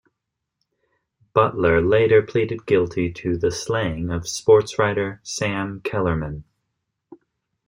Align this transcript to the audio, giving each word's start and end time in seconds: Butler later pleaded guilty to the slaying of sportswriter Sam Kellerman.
Butler 1.35 1.79
later 1.79 2.23
pleaded 2.23 2.65
guilty 2.65 3.13
to 3.13 3.37
the 3.37 3.51
slaying 3.51 4.09
of 4.09 4.23
sportswriter 4.23 5.19
Sam 5.21 5.79
Kellerman. 5.81 6.43